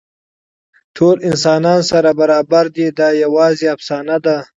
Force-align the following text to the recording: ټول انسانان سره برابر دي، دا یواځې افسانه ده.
ټول 0.95 1.15
انسانان 1.29 1.79
سره 1.91 2.09
برابر 2.19 2.65
دي، 2.75 2.87
دا 2.99 3.09
یواځې 3.23 3.65
افسانه 3.75 4.17
ده. 4.25 4.37